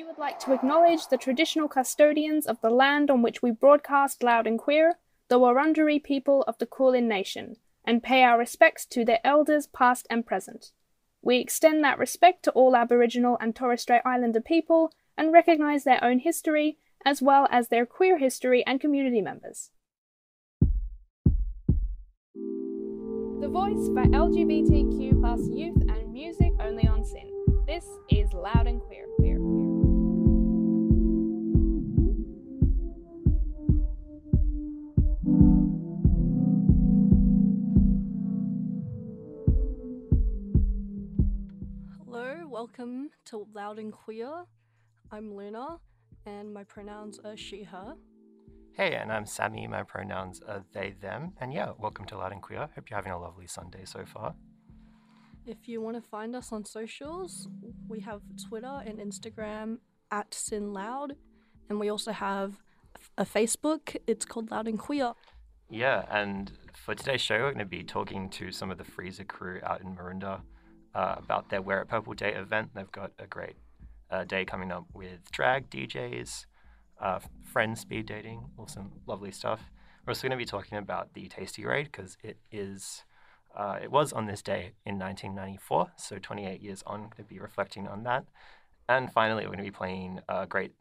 [0.00, 4.22] We would like to acknowledge the traditional custodians of the land on which we broadcast
[4.22, 4.94] loud and queer,
[5.28, 10.06] the Wurundjeri people of the Kulin Nation, and pay our respects to their elders past
[10.08, 10.72] and present.
[11.20, 16.02] We extend that respect to all Aboriginal and Torres Strait Islander people and recognise their
[16.02, 19.70] own history as well as their queer history and community members.
[22.34, 27.30] The voice for LGBTQ plus youth and music only on SYN.
[27.66, 29.04] This is Loud and Queer.
[42.60, 44.44] Welcome to Loud and Queer.
[45.10, 45.78] I'm Luna,
[46.26, 47.94] and my pronouns are she, her.
[48.74, 49.66] Hey, and I'm Sammy.
[49.66, 51.32] My pronouns are they, them.
[51.40, 52.68] And yeah, welcome to Loud and Queer.
[52.74, 54.34] Hope you're having a lovely Sunday so far.
[55.46, 57.48] If you want to find us on socials,
[57.88, 59.78] we have Twitter and Instagram
[60.10, 61.14] at SYN Loud,
[61.70, 62.58] and we also have
[63.16, 63.96] a Facebook.
[64.06, 65.14] It's called Loud and Queer.
[65.70, 69.26] Yeah, and for today's show, we're going to be talking to some of the FReeZA
[69.28, 70.42] crew out in Maroondah
[70.94, 72.70] uh, about their Wear It Purple Day event.
[72.74, 73.56] They've got a great
[74.10, 76.46] uh, day coming up with drag DJs,
[77.00, 79.70] uh, friends speed dating, all some lovely stuff.
[80.06, 83.04] We're also going to be talking about the Tasty Raid because it is.
[83.56, 87.40] Uh, it was on this day in 1994, so 28 years on, going to be
[87.40, 88.24] reflecting on that.
[88.88, 90.72] And finally, we're going to be playing uh, great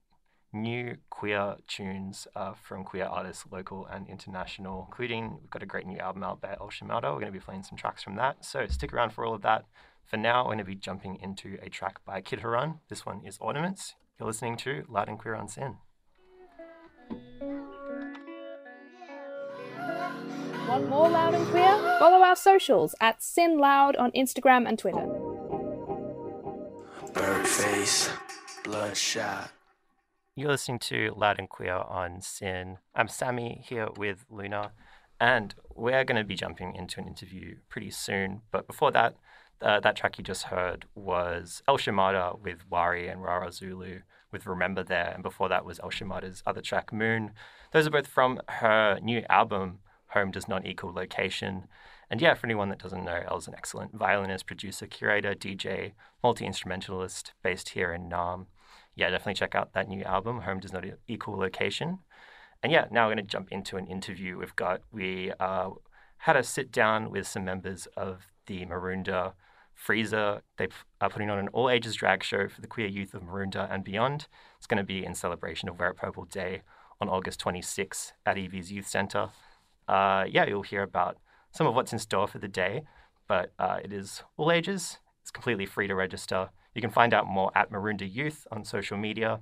[0.54, 5.86] new queer tunes uh, from queer artists, local and international, including we've got a great
[5.86, 6.70] new album out by Elle.
[6.82, 8.44] We're going to be playing some tracks from that.
[8.46, 9.66] So stick around for all of that.
[10.10, 12.80] For now, we're going to be jumping into a track by Kid Haran.
[12.90, 13.94] This one is Ornaments.
[14.20, 15.78] You're listening to Loud and Queer on SYN.
[20.68, 21.78] Want more Loud and Queer?
[22.00, 25.06] Follow our socials at SYN Loud on Instagram and Twitter.
[27.14, 28.10] Bird face,
[28.64, 29.52] bloodshot.
[30.36, 32.80] You're listening to Loud and Queer on SYN.
[32.96, 34.72] I'm Sammy here with Luna,
[35.22, 38.42] and we're going to be jumping into an interview pretty soon.
[38.52, 39.14] But before that,
[39.62, 44.46] uh, that track you just heard was Elle Shimada with Wari and Rara Zulu with
[44.46, 47.32] Remember There, and before that was Elle Shimada's other track Moon.
[47.72, 51.68] Those are both from her new album, Home Does Not Equal Location.
[52.10, 55.94] And yeah, for anyone that doesn't know, Elle's an excellent violinist, producer, curator, DJ,
[56.24, 58.48] multi instrumentalist based here in Naarm.
[58.96, 62.00] Yeah, definitely check out that new album, Home Does Not Equal Location.
[62.62, 64.82] And yeah, now we're going to jump into an interview we've got.
[64.92, 65.70] We uh,
[66.18, 69.34] had a sit down with some members of the Maroondah
[69.86, 70.42] FReeZA.
[70.58, 70.68] They
[71.02, 73.84] are putting on an all ages drag show for the queer youth of Maroondah and
[73.84, 74.28] beyond.
[74.58, 76.62] It's going to be in celebration of Wear It Purple Day
[77.02, 79.30] on August 26 at Evie's Youth Centre.
[79.88, 81.18] Uh, yeah, you'll hear about
[81.52, 82.84] some of what's in store for the day,
[83.28, 85.00] but uh, it is all ages.
[85.22, 86.50] It's completely free to register.
[86.76, 89.40] You can find out more at Maroondah Youth on social media,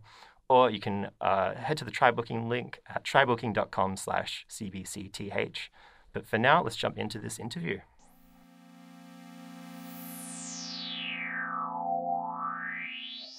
[0.49, 5.69] or you can uh, head to the try booking link at trybooking.com slash cbcth.
[6.13, 7.79] But for now, let's jump into this interview.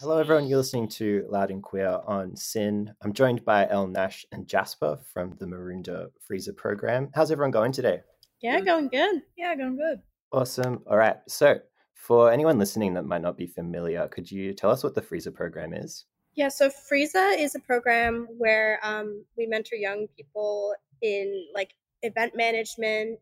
[0.00, 0.46] Hello, everyone.
[0.46, 2.94] You're listening to Loud and Queer on SYN.
[3.02, 7.10] I'm joined by El Nash and Jasper from the Maroondah FReeZA program.
[7.16, 8.02] How's everyone going today?
[8.40, 9.22] Yeah, going good.
[9.36, 10.00] Yeah, going good.
[10.30, 10.84] Awesome.
[10.88, 11.16] All right.
[11.26, 11.58] So,
[11.94, 15.34] for anyone listening that might not be familiar, could you tell us what the FReeZA
[15.34, 16.04] program is?
[16.36, 22.36] Yeah, so FReeZA is a program where um, we mentor young people in like event
[22.36, 23.18] management.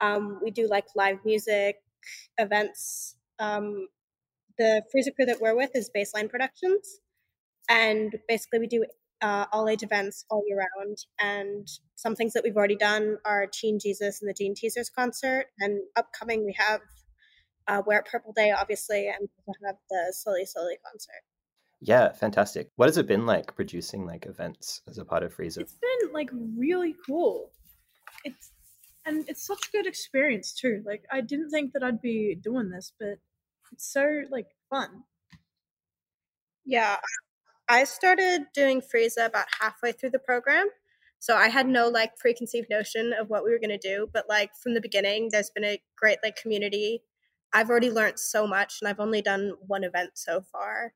[0.00, 1.82] Um, we do like live music
[2.38, 3.16] events.
[3.40, 3.88] Um,
[4.58, 7.00] the FReeZA crew that we're with is Baseline Productions,
[7.68, 8.84] and basically we do
[9.22, 10.98] uh, all age events all year round.
[11.20, 15.46] And some things that we've already done are Teen Jesus and the Jean Teasers concert,
[15.58, 16.80] and upcoming we have
[17.68, 21.22] uh, Wear It Purple Day, obviously, and we have the Slowly Slowly concert.
[21.80, 22.70] Yeah, fantastic.
[22.76, 25.58] What has it been like producing like events as a part of FReeZA?
[25.58, 27.50] It's been like really cool.
[28.24, 28.50] It's
[29.04, 30.82] and it's such a good experience too.
[30.84, 33.18] Like I didn't think that I'd be doing this, but
[33.72, 35.04] it's so like fun.
[36.64, 36.96] Yeah,
[37.68, 40.68] I started doing FReeZA about halfway through the program.
[41.18, 44.28] So I had no like preconceived notion of what we were going to do, but
[44.28, 47.02] like from the beginning there's been a great like community.
[47.52, 50.92] I've already learned so much and I've only done one event so far.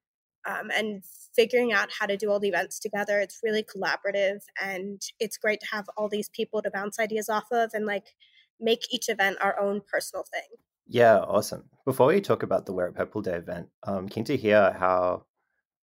[0.47, 1.03] Um, and
[1.35, 5.61] figuring out how to do all the events together, it's really collaborative and it's great
[5.61, 8.15] to have all these people to bounce ideas off of and like
[8.59, 10.59] make each event our own personal thing.
[10.93, 11.63] Yeah, awesome.
[11.85, 15.25] Before we talk about the Wear It Purple Day event, um, keen to hear how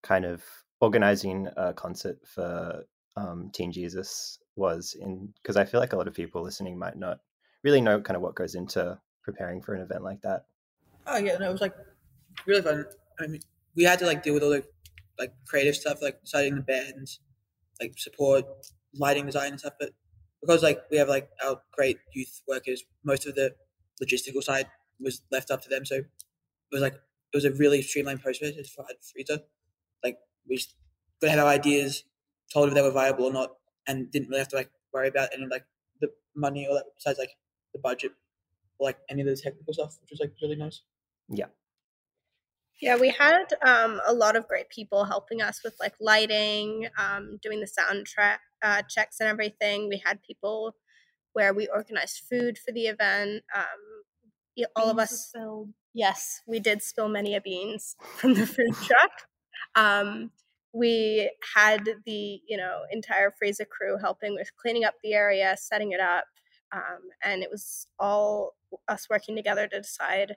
[0.04, 0.44] kind of
[0.82, 2.84] organizing a concert for
[3.16, 6.98] um, Teen Jesus was in because I feel like a lot of people listening might
[6.98, 7.22] not
[7.64, 10.44] really know kind of what goes into preparing for an event like that.
[11.06, 11.76] Oh yeah, no, it was like
[12.46, 12.84] really fun.
[13.18, 13.40] I mean,
[13.78, 14.66] we had to like deal with all the
[15.18, 17.22] like creative stuff, like deciding the bands,
[17.80, 18.44] like support
[18.94, 19.74] lighting design and stuff.
[19.80, 19.92] But
[20.42, 23.56] because like we have like our great youth workers, most of the
[24.04, 24.68] logistical side
[25.00, 25.86] was left up to them.
[25.86, 26.06] So it
[26.72, 29.42] was like it was a really streamlined process for FReeZA.
[30.04, 30.18] Like
[30.48, 30.76] we just
[31.20, 32.04] could have our ideas,
[32.52, 33.52] told if they were viable or not,
[33.88, 35.66] and didn't really have to like worry about any like
[36.02, 37.32] the money or that besides like
[37.74, 38.12] the budget
[38.80, 40.82] or like any of the technical stuff, which was like really nice.
[41.30, 41.48] Yeah.
[42.80, 47.40] Yeah, we had um, a lot of great people helping us with like lighting, um,
[47.42, 49.90] doing the soundtrack uh, checks and everything.
[49.90, 50.76] We had people
[51.34, 53.44] where we organized food for the event.
[53.56, 54.06] Um, yeah,
[54.76, 55.70] all of us, spilled.
[55.94, 59.12] yes, we did spill many a beans from the food truck.
[59.76, 60.32] Um,
[60.74, 65.92] we had the you know entire FReeZA crew helping with cleaning up the area, setting
[65.92, 66.26] it up,
[66.72, 68.56] um, and it was all
[68.88, 70.36] us working together to decide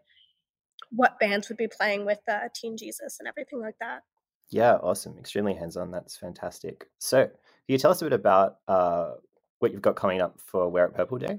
[0.91, 4.03] what bands would be playing with uh, Teen Jesus and everything like that.
[4.51, 5.17] Yeah, awesome.
[5.19, 5.91] Extremely hands on.
[5.91, 6.87] That's fantastic.
[6.99, 7.33] So, can
[7.69, 9.13] you tell us a bit about uh,
[9.61, 11.39] what you've got coming up for Wear It Purple Day?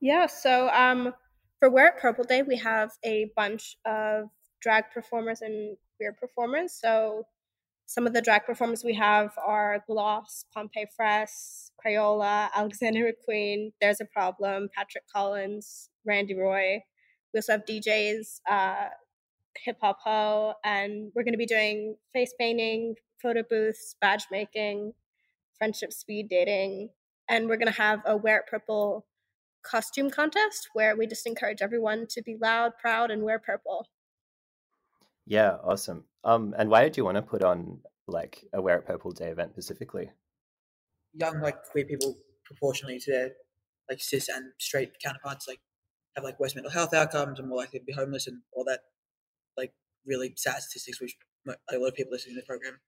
[0.00, 1.12] Yeah, so um,
[1.62, 4.24] for Wear It Purple Day, we have a bunch of
[4.60, 6.72] drag performers and queer performers.
[6.72, 7.22] So
[7.86, 14.00] some of the drag performers we have are Gloss, Pompey Fress, Crayola, Alexander McQueen, There's
[14.00, 16.82] a Problem, Patrick Collins, Randy Roy.
[17.32, 18.88] We also have DJs, uh,
[19.64, 24.94] Hip Hop Ho, and we're going to be doing face painting, photo booths, badge making,
[25.58, 26.88] friendship speed dating,
[27.28, 29.06] and we're going to have a Wear It Purple
[29.62, 33.86] costume contest where we just encourage everyone to be loud, proud, and wear purple.
[35.26, 36.04] Yeah, awesome.
[36.24, 39.28] Um, and why did you want to put on like a Wear It Purple Day
[39.28, 40.10] event specifically?
[41.14, 43.30] Young like queer people proportionally to their
[43.88, 45.60] like cis and straight counterparts like
[46.16, 48.80] have like worse mental health outcomes and more likely to be homeless and all that
[49.56, 49.72] like
[50.06, 51.16] really sad statistics which
[51.46, 52.80] mo- a lot of people listening to the program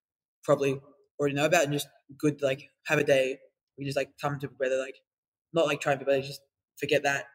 [0.43, 0.81] probably
[1.19, 1.89] already know about and just
[2.19, 3.39] good like have a day
[3.79, 4.97] we just like come to together like
[5.53, 6.41] not like trying to be but just
[6.79, 7.27] forget that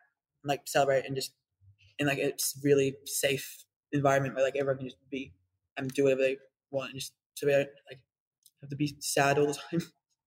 [0.44, 1.33] and like celebrate and just
[1.97, 5.33] in like a s- really safe environment where like everyone can just be
[5.77, 6.38] and do whatever they
[6.71, 8.00] want and just so we don't like
[8.62, 9.81] have to be sad all the time.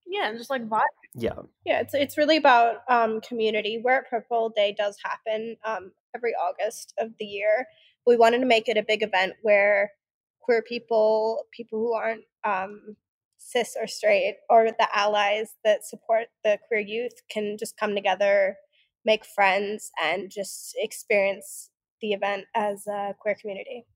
[0.06, 0.82] Yeah, and just like vibe.
[1.14, 3.80] Yeah, Yeah, it's it's really about um, community.
[3.82, 7.66] Wear It Purple Day does happen um, every August of the year.
[8.06, 9.92] We wanted to make it a big event where
[10.40, 12.96] queer people, people who aren't um,
[13.38, 18.56] cis or straight, or the allies that support the queer youth can just come together,
[19.04, 21.70] make friends, and just experience
[22.00, 23.86] the event as a queer community.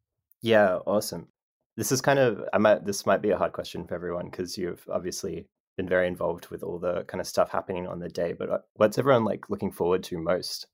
[0.43, 1.29] yeah, awesome.
[1.76, 4.56] This is kind of I might this might be a hard question for everyone because
[4.56, 8.32] you've obviously been very involved with all the kind of stuff happening on the day.
[8.32, 10.67] But uh, what's everyone like looking forward to most?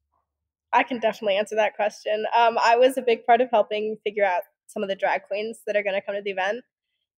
[0.72, 2.24] I can definitely answer that question.
[2.36, 5.60] Um, I was a big part of helping figure out some of the drag queens
[5.66, 6.62] that are going to come to the event.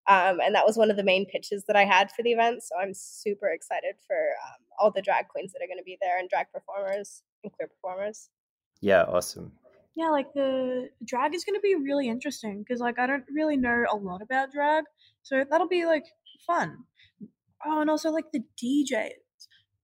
[0.06, 2.62] Um, and that was one of the main pitches that I had for the event.
[2.62, 5.96] So I'm super excited for um, all the drag queens that are going to be
[6.00, 8.28] there and drag performers and queer performers.
[8.80, 9.52] Yeah, awesome.
[9.96, 13.56] Yeah, like the drag is going to be really interesting because like I don't really
[13.56, 14.84] know a lot about drag,
[15.22, 16.04] so that'll be like
[16.46, 16.78] fun.
[17.64, 19.10] Oh, and also like the DJ.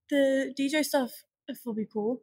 [0.09, 1.11] the DJ stuff
[1.65, 2.21] will be cool.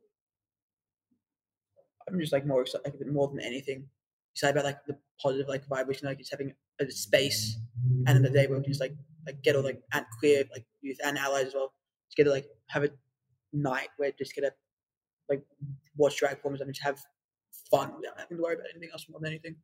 [2.09, 3.87] I'm just like more excited like, more than anything.
[4.35, 7.59] Excited about like the positive like vibration, like just having a space
[8.07, 8.95] and in the day we can just like
[9.27, 11.73] like get all like and queer like youth and allies as well.
[12.09, 12.91] Just get to like have a
[13.53, 14.53] night where just get to
[15.29, 15.43] like
[15.97, 17.01] watch drag performers and just have
[17.71, 19.57] fun without having to worry about anything else more than anything.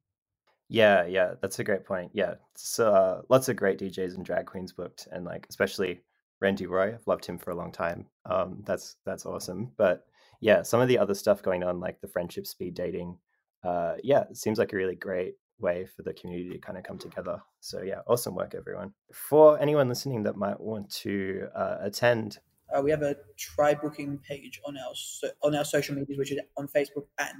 [0.68, 2.10] Yeah, yeah, that's a great point.
[2.14, 6.00] Yeah, so uh, lots of great DJs and drag queens booked, and like especially
[6.40, 6.94] Randy Roy.
[6.94, 8.06] I've loved him for a long time.
[8.24, 9.72] Um, that's that's awesome.
[9.76, 10.06] But
[10.40, 13.18] yeah, some of the other stuff going on, like the friendship speed dating.
[13.62, 15.34] Uh, yeah, it seems like a really great
[15.68, 17.36] way for the community to kind of come together.
[17.60, 18.92] So yeah, awesome work, everyone.
[19.12, 22.38] For anyone listening that might want to uh, attend,
[22.74, 23.14] Uh, we have a
[23.48, 27.36] try booking page on our so, on our social medias, which is on Facebook and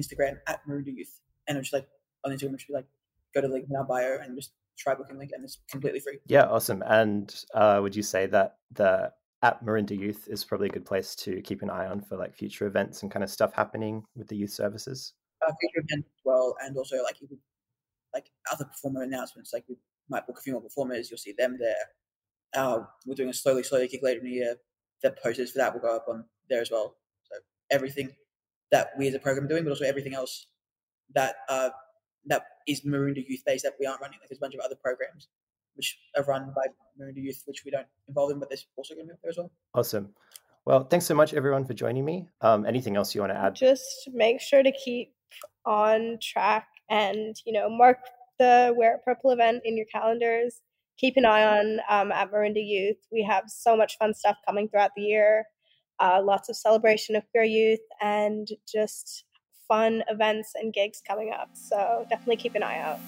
[0.00, 1.14] Instagram at Maroondah Youth,
[1.46, 1.88] and it's just like
[2.24, 2.88] on Instagram, which be like
[3.34, 6.00] go to the link in our bio and just try booking link, and it's completely
[6.00, 6.18] free.
[6.36, 6.82] yeah, awesome.
[6.98, 11.10] And uh, would you say that the at Maroondah Youth is probably a good place
[11.24, 14.28] to keep an eye on for like future events and kind of stuff happening with
[14.28, 15.14] the youth services?
[15.42, 17.38] uh, future events as well, and also like if we-
[18.14, 19.52] like other performer announcements.
[19.52, 19.76] Like we
[20.08, 21.10] might book a few more performers.
[21.10, 21.74] You'll see them there.
[22.54, 24.56] Uh, we're doing a slowly, slowly kick later in the year.
[25.02, 26.96] The posters for that will go up on there as well.
[27.24, 27.38] So
[27.70, 28.10] everything
[28.70, 30.46] that we as a program are doing, but also everything else
[31.14, 31.70] that uh,
[32.26, 34.18] that is Maroondah Youth based that we aren't running.
[34.20, 35.28] Like there's a bunch of other programs
[35.74, 36.66] which are run by
[37.00, 39.30] Maroondah Youth, which we don't involve in, but there's also going to be up there
[39.30, 39.50] as well.
[39.74, 40.10] Awesome.
[40.64, 42.28] Well, thanks so much, everyone, for joining me.
[42.40, 43.54] Um, anything else you want to add?
[43.56, 45.12] Just make sure to keep
[45.66, 47.98] on track and, you know, mark
[48.38, 50.60] the Wear It Purple event in your calendars.
[50.98, 52.98] keep an eye on um, at Maroondah Youth.
[53.10, 55.46] We have so much fun stuff coming throughout the year.
[56.00, 59.24] Uh, lots of celebration of queer youth and just
[59.68, 61.50] fun events and gigs coming up.
[61.54, 62.98] So definitely keep an eye out.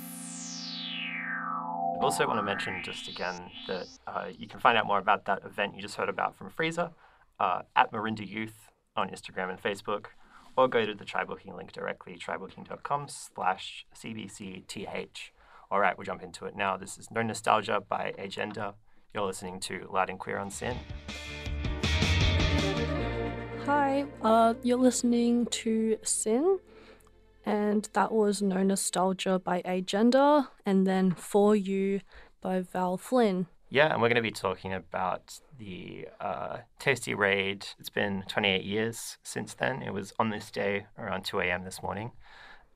[2.00, 5.24] I also want to mention just again that uh, you can find out more about
[5.26, 6.92] that event you just heard about from FReeZA
[7.40, 10.06] uh, at Maroondah Youth on Instagram and Facebook,
[10.56, 15.08] or go to the TryBooking link directly, trybooking.com slash cbcth.
[15.70, 16.76] All right, we'll jump into it now.
[16.76, 18.74] This is No Nostalgia by Agenda.
[19.12, 20.76] You're listening to Loud and Queer on SYN.
[23.66, 26.58] Hi, uh, you're listening to SYN,
[27.46, 32.00] and that was No Nostalgia by Agenda, and then For You
[32.40, 33.46] by Val Flynn.
[33.70, 37.66] Yeah, and we're going to be talking about the uh, Tasty Raid.
[37.78, 39.82] It's been 28 years since then.
[39.82, 41.64] It was on this day around 2 a.m.
[41.64, 42.12] this morning.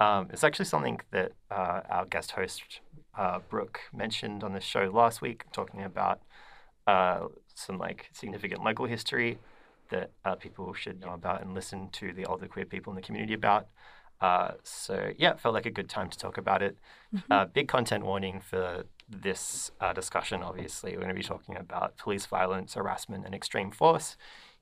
[0.01, 2.81] Um, it's actually something that uh, our guest host,
[3.17, 6.21] uh, Brooke, mentioned on the show last week, talking about
[6.87, 9.39] uh, some like significant local history
[9.91, 13.03] that uh, people should know about and listen to the older queer people in the
[13.03, 13.67] community about.
[14.21, 16.77] Uh, so yeah, it felt like a good time to talk about it.
[17.15, 17.33] Mm-hmm.
[17.33, 20.43] Uh, big content warning for this uh, discussion.
[20.43, 24.17] Obviously, we're going to be talking about police violence, harassment, and extreme force.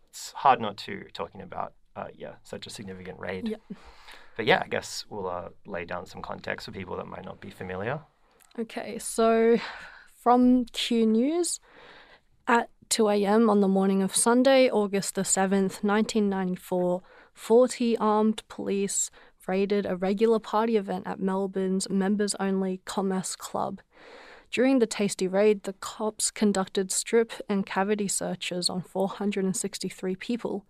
[0.09, 3.49] It's hard not to talking about uh, yeah such a significant raid.
[3.49, 3.61] Yep.
[4.37, 7.41] But yeah, I guess we'll uh, lay down some context for people that might not
[7.41, 8.01] be familiar.
[8.59, 9.59] Okay, so
[10.15, 11.61] from Q News
[12.47, 13.51] at 2 a.m.
[13.51, 19.11] on the morning of Sunday, August the 7th, 1994, 40 armed police
[19.49, 23.81] raided a regular party event at Melbourne's members only Commerce Club.
[24.51, 30.65] During the Tasty Raid, the cops conducted strip and cavity searches on 463 people.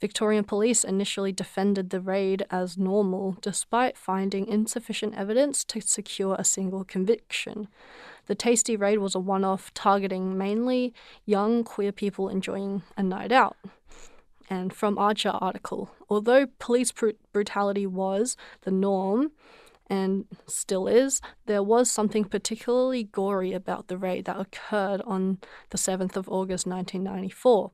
[0.00, 6.44] Victorian police initially defended the raid as normal, despite finding insufficient evidence to secure a
[6.44, 7.68] single conviction.
[8.26, 10.92] The Tasty Raid was a one off, targeting mainly
[11.24, 13.56] young queer people enjoying a night out.
[14.50, 19.30] And from Archer article, although police br- brutality was the norm
[19.92, 25.36] and still is, there was something particularly gory about the raid that occurred on
[25.68, 27.72] the 7th of August 1994.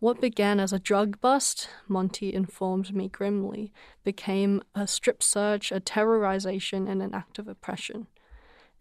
[0.00, 5.78] What began as a drug bust, Monty informed me grimly, became a strip search, a
[5.78, 8.08] terrorization, and an act of oppression.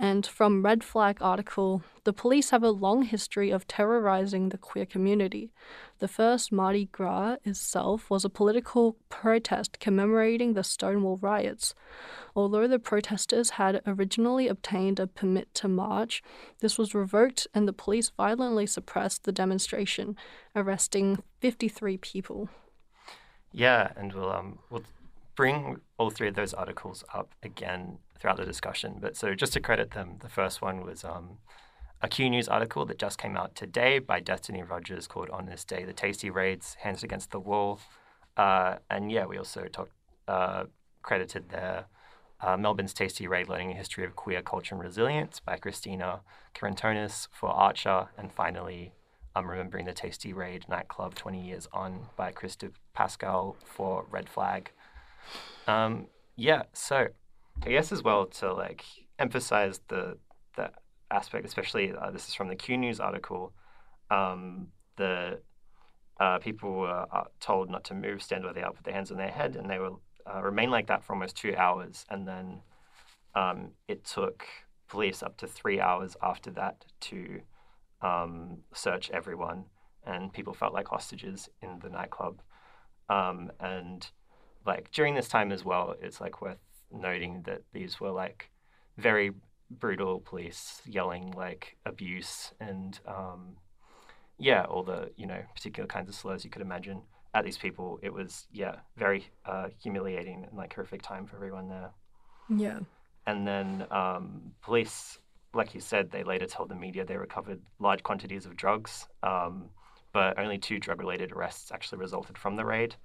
[0.01, 4.88] And from Red Flag article, the police have a long history of terrorizing the queer
[4.88, 5.51] community.
[6.00, 11.75] The first Mardi Gras itself was a political protest commemorating the Stonewall riots.
[12.36, 16.24] Although the protesters had originally obtained a permit to march,
[16.62, 20.17] this was revoked and the police violently suppressed the demonstration,
[20.55, 22.50] arresting 53 people.
[23.51, 24.84] Yeah, and we'll um we'll
[25.36, 28.97] bring all three of those articles up again throughout the discussion.
[29.01, 31.39] But so just to credit them, the first one was um,
[32.01, 35.65] a Q News article that just came out today by Destiny Rogers called "On This
[35.65, 37.79] Day: The Tasty Raids, Hands Against the Wall."
[38.37, 39.91] Uh, and yeah, we also talked
[40.27, 40.65] uh,
[41.01, 41.85] credited there.
[42.39, 46.21] Uh, Melbourne's Tasty Raid Learning a History of Queer Culture and Resilience by Christina
[46.55, 48.09] Karantonis for Archer.
[48.17, 48.93] And finally,
[49.35, 54.71] I'm Remembering the Tasty Raid Nightclub 20 Years On by Krista Pascal for Red Flag.
[55.67, 57.09] Um, yeah, so
[57.63, 58.84] I guess as well to like
[59.20, 60.17] emphasize the
[60.55, 60.72] the
[61.10, 63.53] aspect, especially uh, this is from the Q News article,
[64.10, 64.67] um,
[64.98, 65.39] the
[66.20, 69.12] uh, people were uh, told not to move, stand where they are, put their hands
[69.12, 72.05] on their head, and they will uh, remain like that for almost two hours.
[72.10, 72.62] And then
[73.34, 74.46] um, it took
[74.88, 77.41] police up to three hours after that to
[78.01, 79.65] um, search everyone,
[80.05, 82.41] and people felt like hostages in the nightclub.
[83.10, 84.08] Um, and
[84.65, 86.60] like during this time as well, it's like worth
[86.93, 88.50] noting that these were like
[88.98, 89.31] very
[89.69, 93.55] brutal police yelling like abuse and um,
[94.38, 97.01] yeah, all the you know particular kinds of slurs you could imagine
[97.33, 98.00] at these people.
[98.01, 101.91] It was yeah very uh, humiliating and like horrific time for everyone there.
[102.50, 102.79] Yeah.
[103.27, 105.19] And then um, police,
[105.53, 109.69] like you said, they later told the media they recovered large quantities of drugs, um,
[110.12, 112.95] but only two drug-related arrests actually resulted from the raid,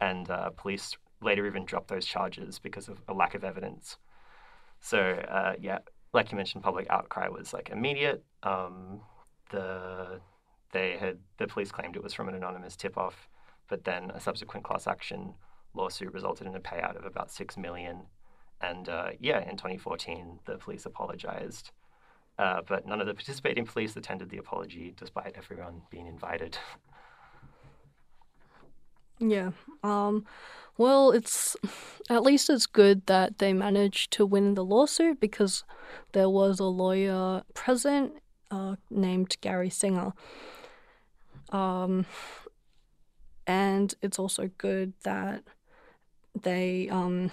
[0.00, 3.96] and uh, police later even dropped those charges because of a lack of evidence.
[4.80, 5.78] So uh, yeah,
[6.12, 8.24] like you mentioned, public outcry was like immediate.
[8.42, 9.00] Um,
[9.50, 10.20] the
[10.72, 13.28] they had the police claimed it was from an anonymous tip-off,
[13.68, 15.34] but then a subsequent class action
[15.74, 18.02] lawsuit resulted in a payout of about six million.
[18.60, 21.70] And uh, yeah, in 2014, the police apologized,
[22.38, 26.58] uh, but none of the participating police attended the apology, despite everyone being invited.
[29.20, 29.50] Yeah.
[29.82, 30.24] Um,
[30.76, 31.56] well, it's
[32.08, 35.64] at least it's good that they managed to win the lawsuit because
[36.12, 38.14] there was a lawyer present
[38.50, 40.12] uh, named Gary Singer.
[41.50, 42.06] Um,
[43.46, 45.42] and it's also good that
[46.40, 47.30] they um,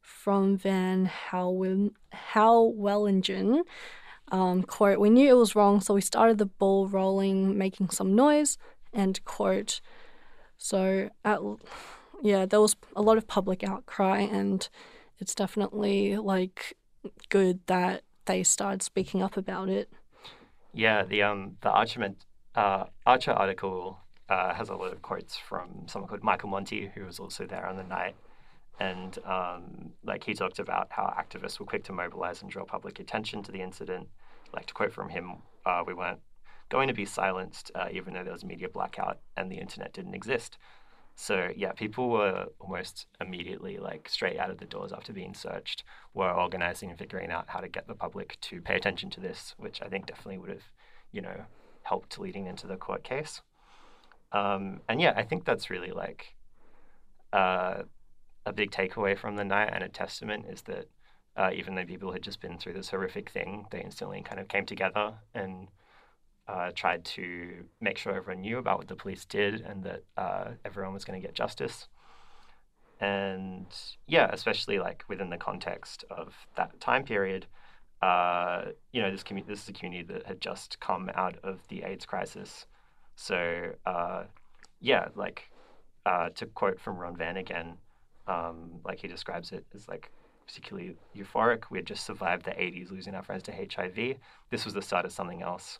[0.00, 3.62] from Van Howell- Howellingen
[4.32, 8.14] um, quote, we knew it was wrong, so we started the ball rolling, making some
[8.16, 8.56] noise,
[8.94, 9.82] end quote.
[10.62, 11.40] So, at,
[12.22, 14.68] yeah, there was a lot of public outcry, and
[15.18, 16.76] it's definitely like
[17.30, 19.90] good that they started speaking up about it.
[20.72, 21.70] Yeah, the um the
[22.54, 27.06] uh, Archer article uh, has a lot of quotes from someone called Michael Monty, who
[27.06, 28.14] was also there on the night,
[28.78, 33.00] and um, like he talked about how activists were quick to mobilize and draw public
[33.00, 34.06] attention to the incident.
[34.54, 36.20] Like to quote from him, uh, we weren't
[36.72, 39.92] going to be silenced, uh, even though there was a media blackout and the internet
[39.92, 40.56] didn't exist.
[41.14, 45.84] So yeah, people were almost immediately like straight out of the doors after being searched,
[46.14, 49.54] were organizing and figuring out how to get the public to pay attention to this,
[49.58, 50.68] which I think definitely would have,
[51.12, 51.44] you know,
[51.82, 53.42] helped leading into the court case.
[54.32, 56.34] Um, and yeah, I think that's really like
[57.34, 57.82] uh,
[58.46, 60.86] a big takeaway from the night and a testament is that
[61.36, 64.48] uh, even though people had just been through this horrific thing, they instantly kind of
[64.48, 65.68] came together and
[66.48, 70.50] uh, tried to make sure everyone knew about what the police did and that uh,
[70.64, 71.88] everyone was going to get justice.
[73.00, 73.66] And
[74.06, 77.46] yeah, especially like within the context of that time period,
[78.00, 81.60] uh, you know, this commu- this is a community that had just come out of
[81.68, 82.66] the AIDS crisis.
[83.14, 84.24] So uh,
[84.80, 85.50] yeah, like
[86.06, 87.74] uh, to quote from Ron Van again,
[88.26, 90.10] um, like he describes it as like
[90.46, 91.64] particularly euphoric.
[91.70, 94.16] We had just survived the 80s, losing our friends to HIV.
[94.50, 95.78] This was the start of something else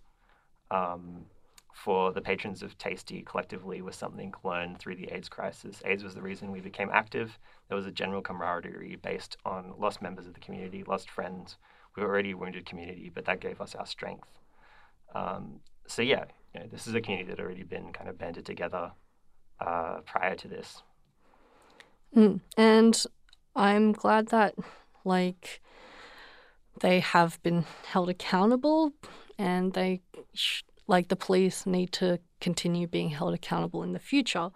[0.73, 1.27] um,
[1.73, 5.83] for the patrons of Tasty collectively was something learned through the AIDS crisis.
[5.85, 7.39] AIDS was the reason we became active.
[7.69, 11.57] There was a general camaraderie based on lost members of the community, lost friends.
[11.97, 14.29] We were already a wounded community, but that gave us our strength.
[15.15, 16.25] Um, so yeah,
[16.55, 18.93] you know, this is a community that had already been kind of banded together
[19.61, 20.83] uh, prior to this.
[22.17, 22.41] Mm.
[22.57, 23.05] And
[23.57, 24.55] I'm glad that
[25.05, 25.61] like
[26.81, 28.93] they have been held accountable
[29.43, 30.01] and they
[30.87, 34.51] like the police need to continue being held accountable in the future.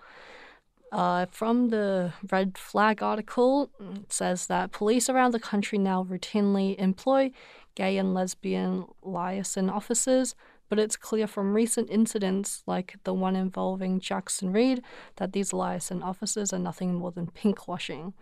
[0.92, 6.78] Uh, from the Red Flag article, it says that police around the country now routinely
[6.78, 7.32] employ
[7.74, 10.34] gay and lesbian liaison officers,
[10.68, 14.82] but it's clear from recent incidents, like the one involving Jackson Reed,
[15.16, 18.12] that these liaison officers are nothing more than pinkwashing.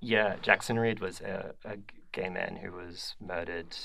[0.00, 1.76] Yeah, Jackson Reed was a, a
[2.10, 3.76] gay man who was murdered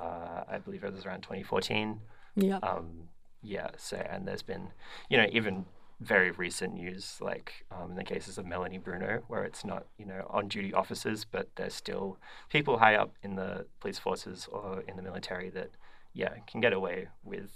[0.00, 2.00] uh, I believe it was around 2014.
[2.36, 2.58] Yeah.
[2.58, 3.08] Um,
[3.42, 3.68] yeah.
[3.76, 4.68] So, and there's been,
[5.08, 5.66] you know, even
[6.00, 10.06] very recent news, like um, in the cases of Melanie Bruno, where it's not, you
[10.06, 14.84] know, on duty officers, but there's still people high up in the police forces or
[14.86, 15.70] in the military that,
[16.14, 17.50] yeah, can get away with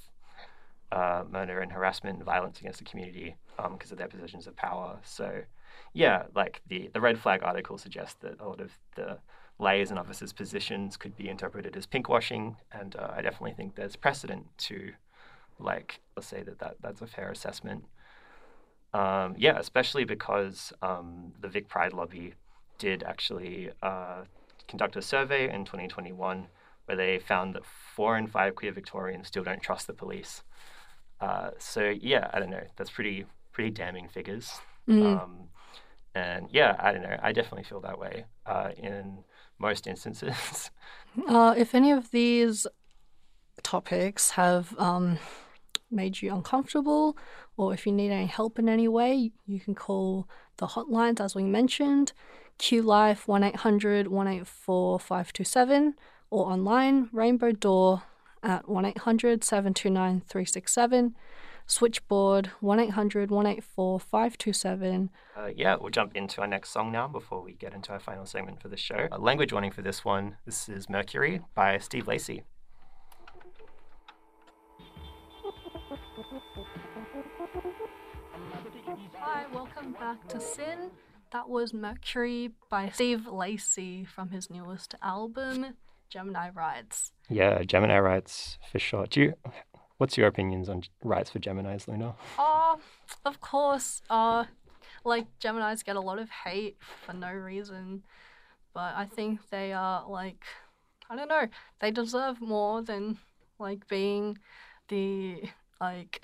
[0.91, 4.57] uh, murder and harassment and violence against the community because um, of their positions of
[4.57, 4.99] power.
[5.05, 5.43] So,
[5.93, 9.19] yeah, like the, the red flag article suggests that a lot of the
[9.59, 14.47] liaison officers' positions could be interpreted as pinkwashing, and uh, I definitely think there's precedent
[14.59, 14.93] to,
[15.59, 17.85] like, let's say that, that that's a fair assessment.
[18.95, 22.35] Um, yeah, especially because um, the Vic Pride lobby
[22.79, 24.25] did actually uh,
[24.69, 26.47] conduct a survey in 2021
[26.87, 30.43] where they found that four in five queer Victorians still don't trust the police.
[31.21, 32.65] Uh, so yeah, I don't know.
[32.77, 34.61] That's pretty pretty damning figures.
[34.89, 35.23] Mm.
[35.23, 35.35] Um,
[36.15, 37.17] and yeah, I don't know.
[37.23, 39.19] I definitely feel that way uh, in
[39.63, 40.71] most instances.
[41.29, 42.67] Uh, if any of these
[43.63, 45.19] topics have um,
[45.91, 47.19] made you uncomfortable,
[47.59, 51.35] or if you need any help in any way, you can call the hotlines as
[51.35, 52.15] we mentioned
[52.59, 55.95] QLife 1 800 184 527
[56.31, 58.05] or online Rainbow Door
[58.43, 61.15] at 1 800 729 367
[61.67, 65.11] switchboard 1800 184 527.
[65.37, 68.27] Uh, yeah, we'll jump into our next song now before we get into our final
[68.27, 69.09] segment for the show.
[69.11, 72.45] A language warning for this one this is Mercury by Steve Lacy.
[79.19, 80.91] Hi, welcome back to SYN.
[81.33, 85.75] That was Mercury by Steve Lacy from his newest album,
[86.11, 87.13] Gemini Rights.
[87.31, 89.07] Yeah, Gemini Rights for sure.
[89.07, 89.35] Do you
[90.03, 92.17] What's your opinions on rights for Geminis, Luna?
[92.37, 92.75] Uh,
[93.25, 94.47] of course, uh,
[95.05, 98.03] like Geminis get a lot of hate for no reason,
[98.75, 100.43] but I think they are like,
[101.09, 101.47] I don't know,
[101.79, 103.19] they deserve more than
[103.61, 104.39] like being
[104.89, 105.45] the
[105.81, 106.21] like,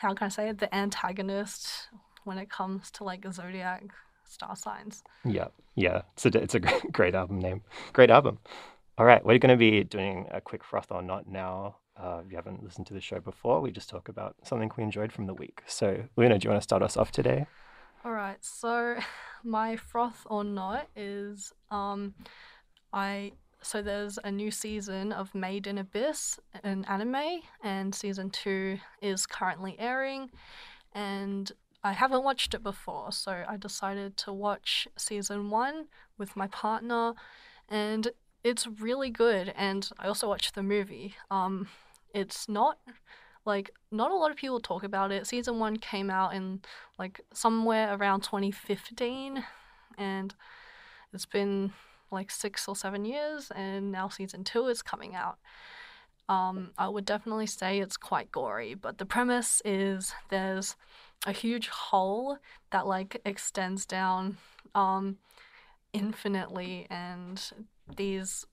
[0.00, 1.86] how can I say it, the antagonist
[2.24, 3.84] when it comes to like zodiac
[4.24, 5.04] star signs.
[5.24, 8.40] Yeah, yeah, it's a it's a great, great album name, great album.
[8.98, 11.76] All right, we're going to be doing a quick froth or not now.
[12.02, 14.82] Uh, if you haven't listened to the show before, we just talk about something we
[14.82, 15.62] enjoyed from the week.
[15.66, 17.46] So, Luna, do you want to start us off today?
[18.04, 18.96] All right, so
[19.44, 22.14] my froth or not is um,
[22.92, 23.32] I
[23.62, 29.26] so there's a new season of Made in Abyss, an anime, and season two is
[29.26, 30.30] currently airing,
[30.94, 31.52] and
[31.84, 35.86] I haven't watched it before, so I decided to watch season one
[36.16, 37.12] with my partner,
[37.68, 38.08] and
[38.42, 39.52] it's really good.
[39.56, 41.16] And I also watched the movie.
[41.30, 41.68] Um,
[42.14, 42.78] it's not
[43.46, 45.26] like not a lot of people talk about it.
[45.26, 46.60] Season one came out in
[46.98, 49.44] like somewhere around 2015,
[49.98, 50.34] and
[51.12, 51.72] it's been
[52.10, 55.38] like six or seven years, and now season two is coming out.
[56.28, 60.76] Um, I would definitely say it's quite gory, but the premise is there's
[61.26, 62.38] a huge hole
[62.70, 64.36] that like extends down
[64.74, 65.16] um,
[65.92, 67.42] infinitely, and
[67.96, 68.46] these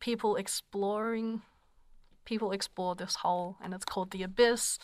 [0.00, 1.42] people exploring
[2.28, 4.78] people explore this hole, and it's called the abyss.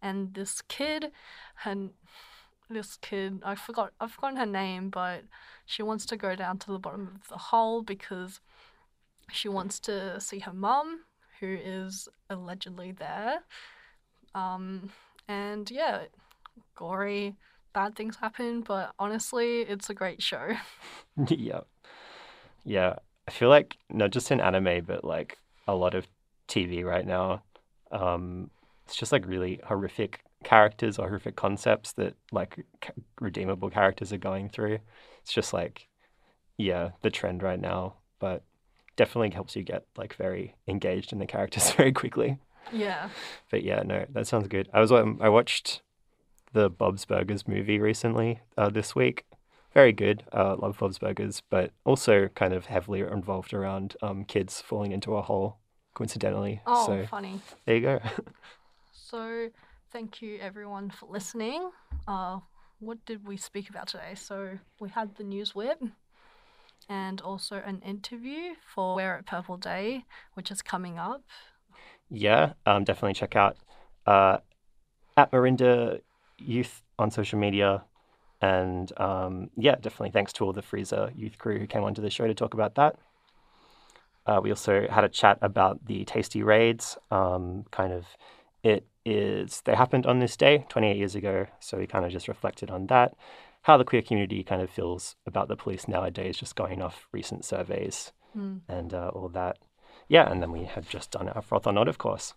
[0.00, 1.10] And this kid,
[1.64, 1.90] and
[2.70, 5.24] this kid, I forgot, I've forgotten her name, but
[5.66, 8.40] she wants to go down to the bottom of the hole because
[9.30, 11.00] she wants to see her mum,
[11.40, 13.40] who is allegedly there.
[14.34, 14.90] Um,
[15.26, 16.04] and yeah,
[16.76, 17.34] gory,
[17.72, 20.52] bad things happen, but honestly, it's a great show.
[21.28, 21.60] yeah.
[22.64, 22.96] Yeah.
[23.26, 26.06] I feel like not just in anime, but like a lot of
[26.52, 27.42] TV right now,
[27.90, 28.50] um,
[28.84, 34.18] it's just like really horrific characters or horrific concepts that like ca- redeemable characters are
[34.18, 34.78] going through.
[35.22, 35.88] It's just like,
[36.56, 38.42] yeah, the trend right now, but
[38.96, 42.38] definitely helps you get like very engaged in the characters very quickly.
[42.72, 43.08] Yeah.
[43.50, 44.68] But yeah, no, that sounds good.
[44.72, 45.82] I was um, I watched
[46.52, 49.24] the Bob's Burgers movie recently uh, this week.
[49.72, 50.22] Very good.
[50.34, 55.16] Uh, love Bob's Burgers, but also kind of heavily involved around um, kids falling into
[55.16, 55.56] a hole
[55.94, 56.60] coincidentally.
[56.66, 57.40] Oh, so funny.
[57.66, 58.00] there you go.
[58.94, 59.50] So,
[59.92, 61.70] thank you everyone for listening.
[62.08, 62.38] Uh,
[62.80, 64.14] what did we speak about today?
[64.14, 65.82] So, we had the news whip
[66.88, 71.22] and also an interview for Wear It Purple Day, which is coming up.
[72.10, 73.56] yeah, um, definitely check out
[74.06, 74.38] uh,
[75.16, 76.00] at Maroondah
[76.38, 77.84] Youth on social media.
[78.40, 82.10] And um, yeah, definitely thanks to all the FReeZA youth crew who came onto the
[82.10, 82.96] show to talk about that.
[84.26, 86.96] Uh, we also had a chat about the Tasty Raids.
[87.10, 88.06] Um, kind of,
[88.62, 91.46] it is, they happened on this day 28 years ago.
[91.60, 93.14] So we kind of just reflected on that.
[93.62, 97.44] How the queer community kind of feels about the police nowadays, just going off recent
[97.44, 98.58] surveys Hmm.
[98.68, 99.58] and uh, all that.
[100.08, 102.34] Yeah, and then we had just done our froth or not, of course.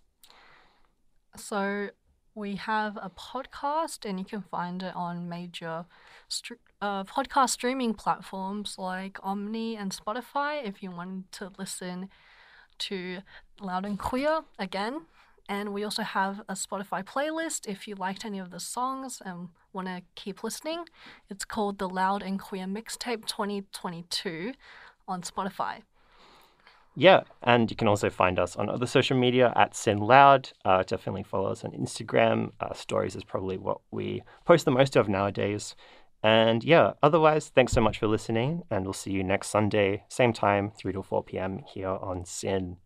[1.38, 1.90] So,
[2.36, 5.86] we have a podcast, and you can find it on major
[6.28, 12.10] str- uh, podcast streaming platforms like Omni and Spotify if you want to listen
[12.78, 13.20] to
[13.62, 15.06] Loud and Queer again.
[15.48, 19.50] And we also have a Spotify playlist if you liked any of the songs and
[19.72, 20.86] want to keep listening.
[21.30, 24.54] It's called the Loud and Queer Mixtape 2022
[25.08, 25.84] on Spotify.
[26.98, 30.52] Yeah, and you can also find us on other social media at SYN Loud.
[30.64, 32.52] Uh, definitely follow us on Instagram.
[32.62, 35.76] Uh, stories is probably what we post the most of nowadays.
[36.24, 40.34] And yeah, otherwise, thanks so much for listening, and we'll see you next Sunday, same
[40.34, 41.60] time, 3 to 4 p.m.
[41.68, 42.78] here on SYN.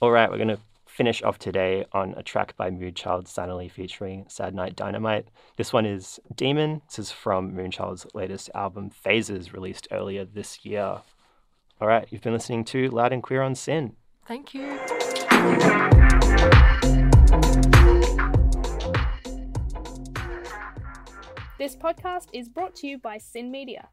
[0.00, 4.26] All right, we're going to finish off today on a track by Moonchild Sanelly featuring
[4.28, 5.28] Sad Night Dynamite.
[5.56, 6.82] This one is Demon.
[6.88, 11.00] This is from Moonchild's latest album, Phases, released earlier this year.
[11.78, 13.96] All right, you've been listening to Loud and Queer on SYN.
[14.26, 14.66] Thank you.
[21.58, 23.88] This podcast is brought to you by SYN Media.